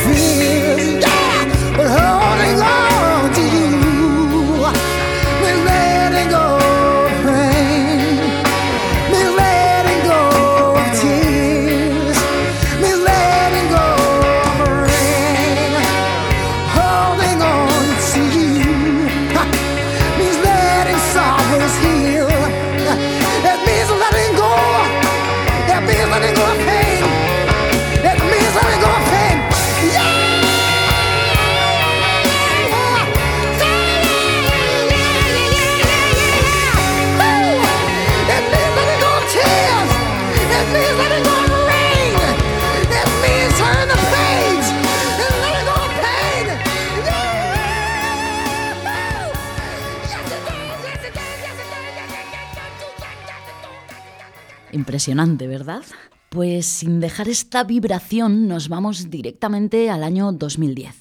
Impresionante, 55.02 55.48
¿verdad? 55.48 55.82
Pues 56.28 56.64
sin 56.64 57.00
dejar 57.00 57.28
esta 57.28 57.64
vibración 57.64 58.46
nos 58.46 58.68
vamos 58.68 59.10
directamente 59.10 59.90
al 59.90 60.04
año 60.04 60.30
2010. 60.30 60.94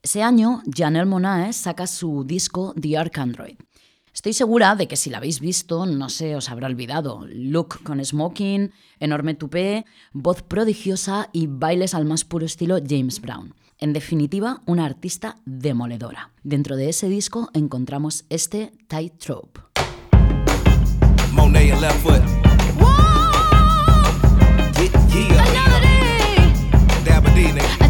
Ese 0.00 0.22
año, 0.22 0.62
Janelle 0.72 1.06
Monae 1.06 1.52
saca 1.52 1.88
su 1.88 2.22
disco 2.22 2.72
The 2.80 2.96
Arc 2.96 3.18
Android. 3.18 3.56
Estoy 4.14 4.32
segura 4.32 4.76
de 4.76 4.86
que 4.86 4.94
si 4.94 5.10
la 5.10 5.18
habéis 5.18 5.40
visto, 5.40 5.86
no 5.86 6.08
se 6.08 6.36
os 6.36 6.50
habrá 6.50 6.68
olvidado. 6.68 7.26
Look 7.28 7.82
con 7.82 8.04
smoking, 8.04 8.70
enorme 9.00 9.34
tupé, 9.34 9.86
voz 10.12 10.42
prodigiosa 10.42 11.28
y 11.32 11.48
bailes 11.48 11.94
al 11.94 12.04
más 12.04 12.24
puro 12.24 12.46
estilo 12.46 12.78
James 12.78 13.20
Brown. 13.20 13.56
En 13.78 13.92
definitiva, 13.92 14.62
una 14.66 14.84
artista 14.84 15.34
demoledora. 15.44 16.30
Dentro 16.44 16.76
de 16.76 16.90
ese 16.90 17.08
disco 17.08 17.50
encontramos 17.54 18.24
este 18.28 18.70
Tightrope. 18.86 19.62
Monet. 21.32 21.74
Bambini. 27.36 27.85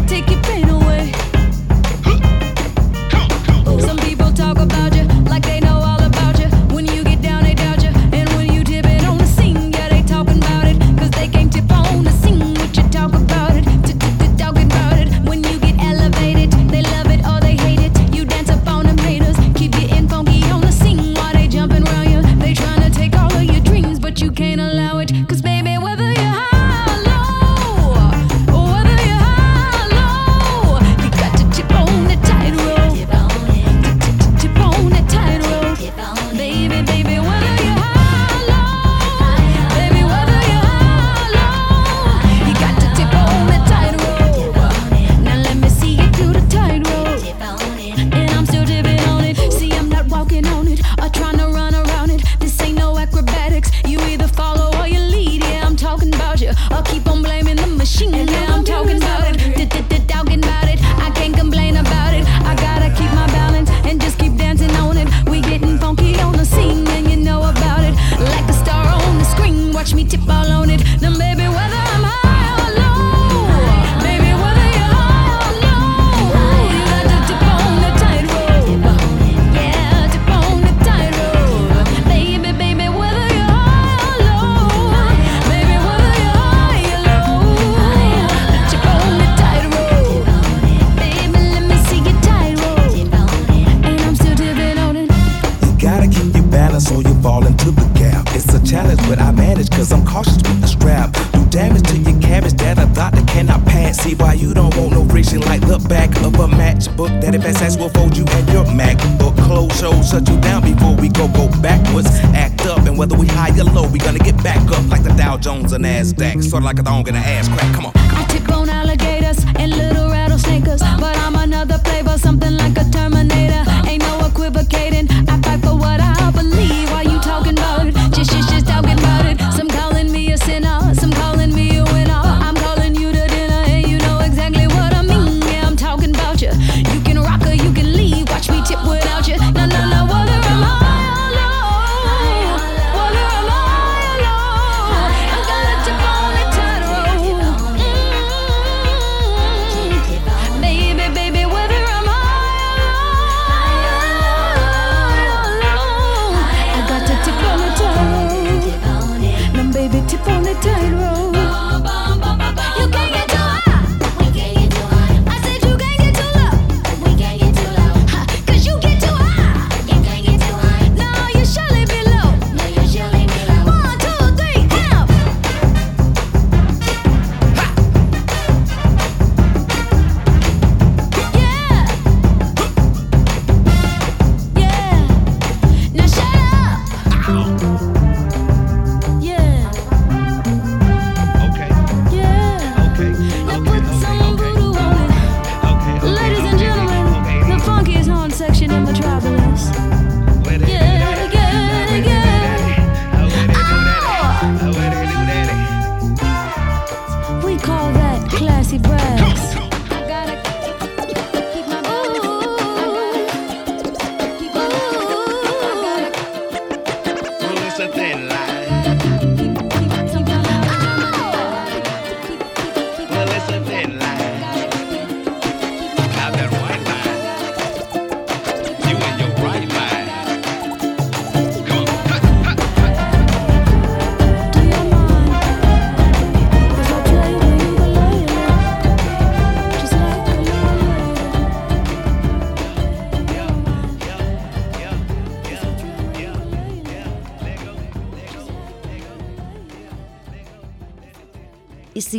back 105.87 106.09
of 106.17 106.35
a 106.35 106.47
matchbook 106.47 107.21
that 107.21 107.33
if 107.33 107.43
SS 107.45 107.77
will 107.77 107.89
fold 107.89 108.15
you 108.15 108.25
and 108.27 108.49
your 108.49 108.65
MacBook. 108.65 109.35
Close 109.45 109.79
shows 109.79 110.09
shut 110.09 110.27
you 110.27 110.39
down 110.41 110.61
before 110.61 110.95
we 110.95 111.09
go 111.09 111.27
go 111.29 111.47
backwards. 111.61 112.07
Act 112.35 112.65
up, 112.65 112.79
and 112.79 112.97
whether 112.97 113.15
we 113.15 113.27
high 113.27 113.57
or 113.59 113.63
low, 113.63 113.87
we 113.87 113.99
gonna 113.99 114.19
get 114.19 114.41
back 114.43 114.61
up 114.71 114.87
like 114.89 115.03
the 115.03 115.13
Dow 115.13 115.37
Jones 115.37 115.71
and 115.71 115.85
Nasdaq, 115.85 116.43
sort 116.43 116.63
of 116.63 116.65
like 116.65 116.79
a 116.79 116.83
thong 116.83 117.07
and 117.07 117.17
an 117.17 117.23
ass 117.23 117.47
crack. 117.47 117.73
Come 117.73 117.85
on. 117.85 117.93
I 117.95 118.25
tick 118.29 118.45
bone 118.45 118.69
alligators 118.69 119.43
and 119.57 119.71
little 119.75 120.09
rattlesnakers, 120.09 120.81
but 120.99 121.15
I'm 121.17 121.35
another 121.35 121.77
flavor, 121.79 122.17
something 122.17 122.55
like 122.57 122.77
a 122.77 122.83
Terminator. 122.91 123.46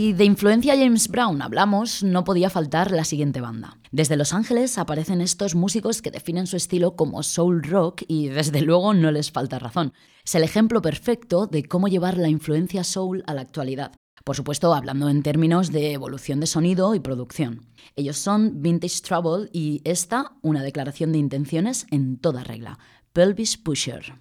Si 0.08 0.14
de 0.14 0.24
influencia 0.24 0.74
James 0.74 1.08
Brown 1.08 1.42
hablamos, 1.42 2.02
no 2.02 2.24
podía 2.24 2.48
faltar 2.48 2.92
la 2.92 3.04
siguiente 3.04 3.42
banda. 3.42 3.76
Desde 3.90 4.16
Los 4.16 4.32
Ángeles 4.32 4.78
aparecen 4.78 5.20
estos 5.20 5.54
músicos 5.54 6.00
que 6.00 6.10
definen 6.10 6.46
su 6.46 6.56
estilo 6.56 6.96
como 6.96 7.22
soul 7.22 7.62
rock 7.62 8.04
y 8.08 8.28
desde 8.28 8.62
luego 8.62 8.94
no 8.94 9.10
les 9.10 9.30
falta 9.30 9.58
razón. 9.58 9.92
Es 10.24 10.34
el 10.34 10.44
ejemplo 10.44 10.80
perfecto 10.80 11.46
de 11.46 11.64
cómo 11.64 11.88
llevar 11.88 12.16
la 12.16 12.30
influencia 12.30 12.84
soul 12.84 13.22
a 13.26 13.34
la 13.34 13.42
actualidad. 13.42 13.92
Por 14.24 14.34
supuesto, 14.34 14.72
hablando 14.72 15.10
en 15.10 15.22
términos 15.22 15.72
de 15.72 15.92
evolución 15.92 16.40
de 16.40 16.46
sonido 16.46 16.94
y 16.94 17.00
producción. 17.00 17.66
Ellos 17.94 18.16
son 18.16 18.62
Vintage 18.62 19.02
Trouble 19.02 19.50
y 19.52 19.82
esta, 19.84 20.38
una 20.40 20.62
declaración 20.62 21.12
de 21.12 21.18
intenciones 21.18 21.86
en 21.90 22.16
toda 22.16 22.44
regla. 22.44 22.78
Pelvis 23.12 23.58
Pusher. 23.58 24.14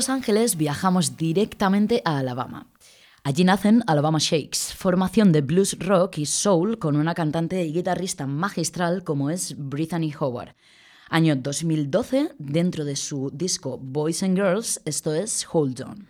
Los 0.00 0.08
Ángeles 0.08 0.56
viajamos 0.56 1.18
directamente 1.18 2.00
a 2.06 2.16
Alabama. 2.16 2.66
Allí 3.22 3.44
nacen 3.44 3.84
Alabama 3.86 4.16
Shakes, 4.18 4.72
formación 4.74 5.30
de 5.30 5.42
blues 5.42 5.76
rock 5.78 6.16
y 6.16 6.24
soul 6.24 6.78
con 6.78 6.96
una 6.96 7.12
cantante 7.12 7.62
y 7.66 7.74
guitarrista 7.74 8.26
magistral 8.26 9.04
como 9.04 9.28
es 9.28 9.54
Brittany 9.58 10.10
Howard. 10.18 10.54
Año 11.10 11.36
2012, 11.36 12.30
dentro 12.38 12.86
de 12.86 12.96
su 12.96 13.30
disco 13.34 13.76
Boys 13.76 14.22
and 14.22 14.38
Girls, 14.38 14.80
esto 14.86 15.12
es 15.12 15.46
Hold 15.52 15.82
On. 15.82 16.09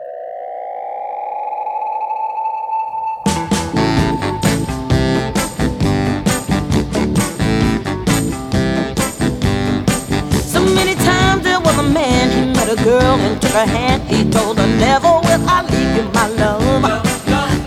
Her 13.51 13.65
hand. 13.65 14.01
He 14.03 14.29
told 14.29 14.57
her, 14.57 14.67
Never 14.79 15.07
will 15.07 15.43
I 15.47 15.61
leave 15.71 15.95
you, 15.97 16.11
my 16.13 16.27
love. 16.27 16.61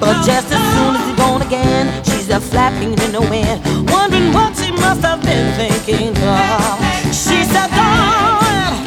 But 0.01 0.25
just 0.25 0.51
as 0.53 0.63
soon 0.75 0.97
as 0.97 1.07
he's 1.07 1.17
gone 1.17 1.43
again, 1.43 2.05
she's 2.05 2.29
a 2.31 2.41
flapping 2.41 2.93
in 2.93 3.13
the 3.13 3.21
wind, 3.21 3.61
wondering 3.91 4.33
what 4.33 4.57
she 4.57 4.71
must 4.73 5.03
have 5.03 5.23
been 5.23 5.47
thinking 5.57 6.17
of. 6.17 6.79
She 7.13 7.45
said, 7.45 7.69
Darling, 7.77 8.85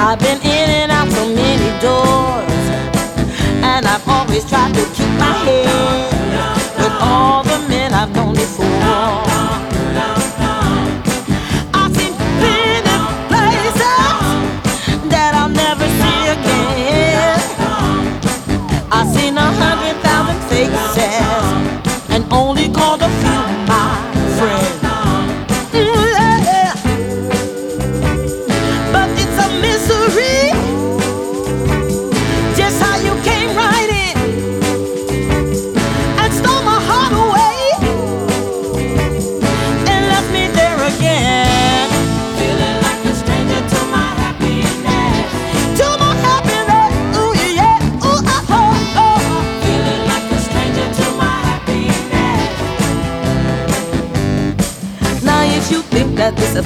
I've 0.00 0.18
been 0.18 0.40
in 0.42 0.68
and 0.80 0.92
out 0.92 1.10
so 1.10 1.26
many 1.28 1.70
doors, 1.80 2.64
and 3.62 3.86
I've 3.86 4.06
always 4.08 4.48
tried 4.48 4.74
to 4.74 4.84
keep 4.94 5.12
my 5.18 5.36
head 5.44 5.68
with 6.78 6.94
all 7.00 7.42
the 7.44 7.58
men 7.68 7.92
I've 7.92 8.14
known 8.14 8.34
before. 8.34 8.64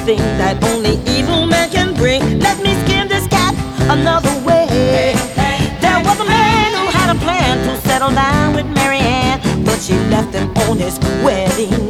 Thing 0.09 0.39
that 0.41 0.57
only 0.65 0.97
evil 1.07 1.45
men 1.45 1.69
can 1.69 1.93
bring, 1.93 2.23
let 2.41 2.57
me 2.63 2.73
skin 2.85 3.09
this 3.09 3.27
cat 3.29 3.55
another 3.91 4.33
way. 4.41 5.13
There 5.85 6.01
was 6.03 6.19
a 6.19 6.25
man 6.25 6.73
who 6.73 6.87
had 6.97 7.15
a 7.15 7.19
plan 7.21 7.59
to 7.69 7.77
settle 7.87 8.13
down 8.13 8.55
with 8.55 8.65
Mary 8.69 9.01
Ann, 9.01 9.39
but 9.67 9.79
she 9.83 9.93
left 10.09 10.33
him 10.33 10.49
on 10.65 10.79
his 10.79 10.99
wedding 11.23 11.88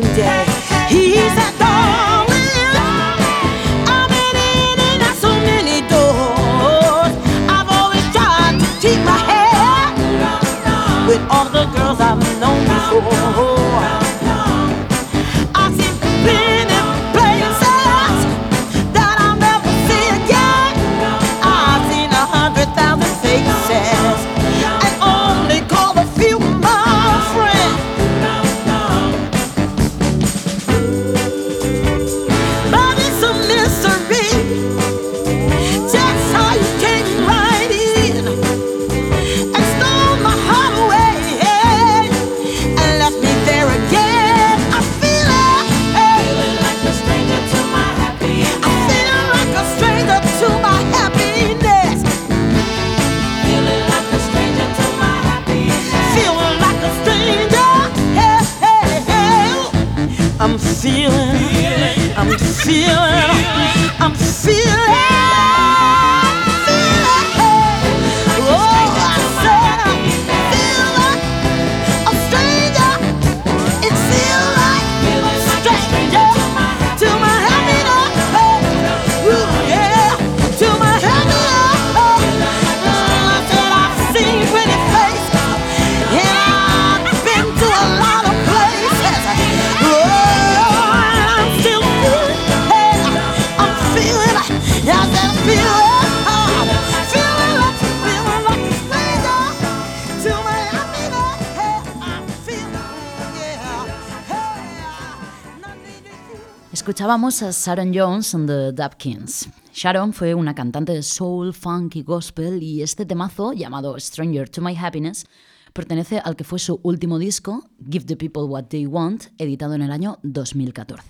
Escuchábamos 106.79 107.43
a 107.43 107.51
Sharon 107.51 107.93
Jones 107.93 108.37
and 108.37 108.47
the 108.47 108.72
Dapkins. 108.72 109.49
Sharon 109.74 110.12
fue 110.12 110.33
una 110.33 110.55
cantante 110.55 110.93
de 110.93 111.03
soul, 111.03 111.53
funk 111.53 111.97
y 111.97 112.03
gospel 112.05 112.62
y 112.62 112.83
este 112.83 113.05
temazo, 113.05 113.53
llamado 113.53 113.99
Stranger 113.99 114.49
to 114.49 114.62
My 114.62 114.76
Happiness, 114.76 115.26
pertenece 115.72 116.20
al 116.20 116.37
que 116.37 116.45
fue 116.45 116.61
su 116.61 116.79
último 116.85 117.18
disco, 117.18 117.68
Give 117.91 118.05
the 118.05 118.16
People 118.16 118.45
What 118.45 118.66
They 118.66 118.87
Want, 118.87 119.24
editado 119.39 119.74
en 119.74 119.83
el 119.83 119.91
año 119.91 120.20
2014. 120.22 121.03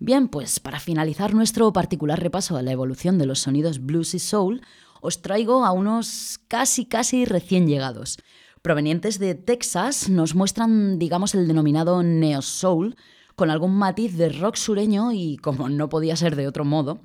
Bien, 0.00 0.26
pues 0.26 0.58
para 0.58 0.80
finalizar 0.80 1.34
nuestro 1.34 1.72
particular 1.72 2.20
repaso 2.20 2.56
a 2.56 2.62
la 2.62 2.72
evolución 2.72 3.16
de 3.16 3.26
los 3.26 3.38
sonidos 3.38 3.78
blues 3.78 4.12
y 4.12 4.18
soul, 4.18 4.60
os 5.00 5.22
traigo 5.22 5.64
a 5.64 5.70
unos 5.70 6.40
casi 6.48 6.84
casi 6.84 7.24
recién 7.26 7.68
llegados. 7.68 8.18
Provenientes 8.60 9.20
de 9.20 9.36
Texas, 9.36 10.08
nos 10.08 10.34
muestran, 10.34 10.98
digamos, 10.98 11.36
el 11.36 11.46
denominado 11.46 12.02
neo 12.02 12.42
soul, 12.42 12.96
con 13.36 13.50
algún 13.50 13.76
matiz 13.76 14.16
de 14.16 14.30
rock 14.30 14.56
sureño 14.56 15.12
y, 15.12 15.36
como 15.36 15.68
no 15.68 15.88
podía 15.88 16.16
ser 16.16 16.34
de 16.34 16.48
otro 16.48 16.64
modo, 16.64 17.00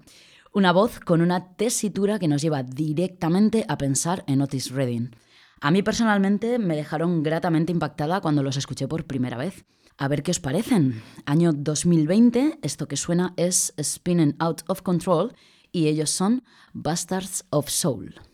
una 0.53 0.71
voz 0.71 0.99
con 0.99 1.21
una 1.21 1.55
tesitura 1.55 2.19
que 2.19 2.27
nos 2.27 2.41
lleva 2.41 2.63
directamente 2.63 3.65
a 3.67 3.77
pensar 3.77 4.23
en 4.27 4.41
Otis 4.41 4.71
Redding. 4.71 5.11
A 5.59 5.71
mí 5.71 5.83
personalmente 5.83 6.57
me 6.57 6.75
dejaron 6.75 7.21
gratamente 7.21 7.71
impactada 7.71 8.21
cuando 8.21 8.43
los 8.43 8.57
escuché 8.57 8.87
por 8.87 9.05
primera 9.05 9.37
vez. 9.37 9.65
A 9.97 10.07
ver 10.07 10.23
qué 10.23 10.31
os 10.31 10.39
parecen. 10.39 11.03
Año 11.25 11.51
2020, 11.53 12.59
esto 12.63 12.87
que 12.87 12.97
suena 12.97 13.33
es 13.37 13.73
Spinning 13.79 14.35
Out 14.39 14.63
of 14.67 14.81
Control 14.81 15.35
y 15.71 15.87
ellos 15.87 16.09
son 16.09 16.43
Bastards 16.73 17.45
of 17.51 17.69
Soul. 17.69 18.30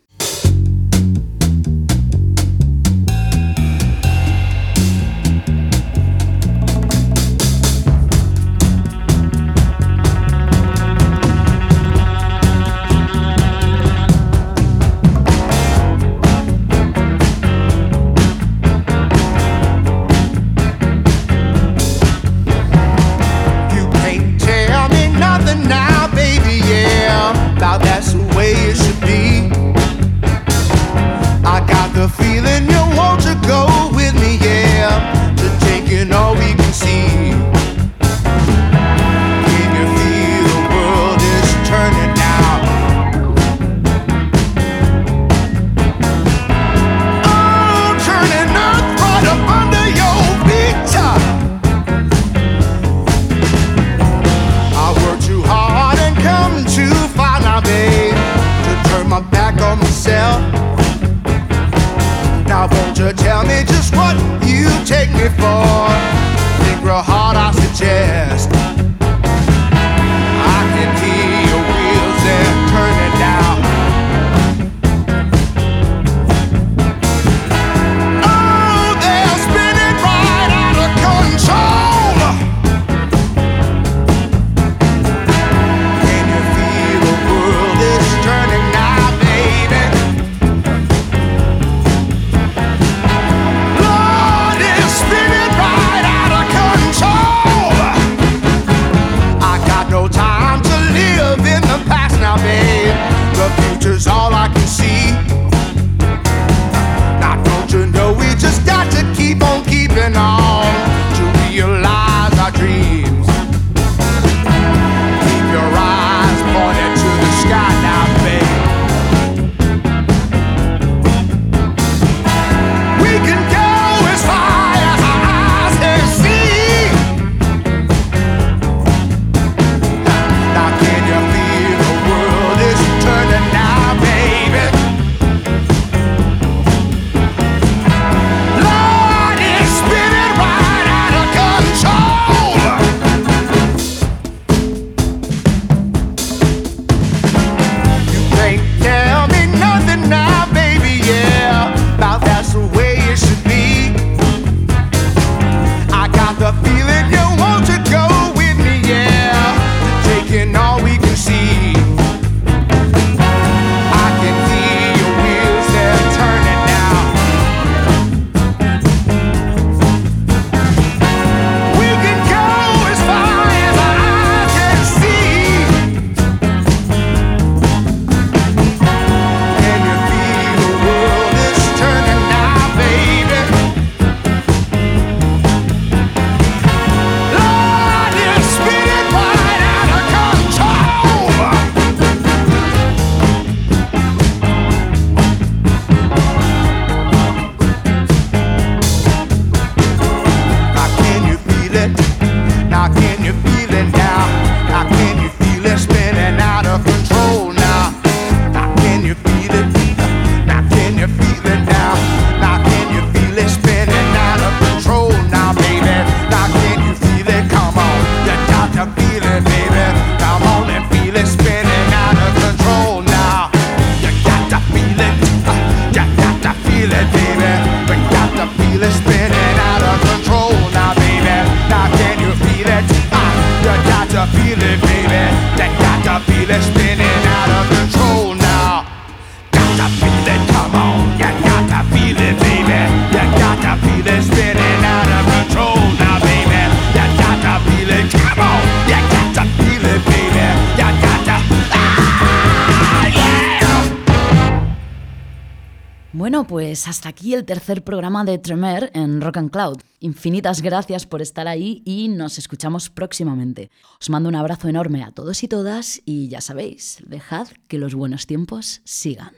Bueno, 256.17 256.47
pues 256.47 256.87
hasta 256.87 257.09
aquí 257.09 257.35
el 257.35 257.45
tercer 257.45 257.83
programa 257.83 258.23
de 258.23 258.39
Tremer 258.39 258.89
en 258.95 259.21
Rock 259.21 259.37
and 259.37 259.51
Cloud. 259.51 259.77
Infinitas 259.99 260.63
gracias 260.63 261.05
por 261.05 261.21
estar 261.21 261.47
ahí 261.47 261.83
y 261.85 262.09
nos 262.09 262.39
escuchamos 262.39 262.89
próximamente. 262.89 263.69
Os 264.01 264.09
mando 264.09 264.27
un 264.27 264.33
abrazo 264.33 264.67
enorme 264.67 265.03
a 265.03 265.11
todos 265.11 265.43
y 265.43 265.47
todas 265.47 266.01
y 266.05 266.27
ya 266.27 266.41
sabéis, 266.41 267.03
dejad 267.05 267.49
que 267.67 267.77
los 267.77 267.93
buenos 267.93 268.25
tiempos 268.25 268.81
sigan. 268.83 269.29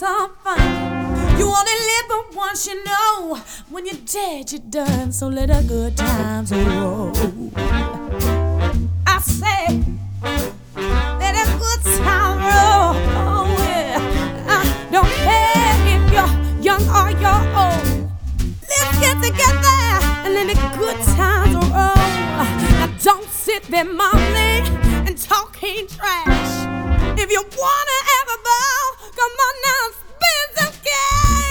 Some 0.00 0.30
fun. 0.42 0.58
You 1.38 1.44
only 1.44 1.78
live 1.90 2.06
but 2.08 2.34
once, 2.34 2.66
you 2.66 2.82
know. 2.84 3.38
When 3.68 3.84
you're 3.84 4.02
dead, 4.06 4.50
you're 4.50 4.62
done. 4.70 5.12
So 5.12 5.28
let 5.28 5.48
the 5.48 5.62
good 5.68 5.94
times 5.94 6.50
roll. 6.52 7.12
I 9.06 9.18
say, 9.20 9.62
let 11.20 11.34
a 11.44 11.46
good 11.64 11.82
time 12.00 12.38
roll. 12.48 12.92
Oh, 13.20 13.44
yeah. 13.58 14.00
I 14.48 14.60
don't 14.90 15.12
care 15.26 15.76
if 15.92 16.02
you're 16.14 16.32
young 16.64 16.84
or 16.98 17.10
you're 17.22 17.44
old. 17.62 18.08
Let's 18.70 18.92
get 19.04 19.16
together 19.26 19.82
and 20.24 20.32
let 20.32 20.46
the 20.48 20.56
good 20.78 20.98
times 21.14 21.54
roll. 21.56 22.00
Now 22.80 22.90
don't 23.02 23.28
sit 23.28 23.64
there 23.64 23.84
mumbling 23.84 24.64
and 25.06 25.18
talking 25.18 25.86
trash. 25.88 26.52
If 27.18 27.30
you 27.30 27.42
wanna 27.42 28.00
a 28.30 28.38
ball, 28.44 28.89
come 29.20 29.32
on 29.48 29.54
now, 29.68 29.84
spend 30.00 30.48
some 30.56 30.74
cash. 30.82 31.49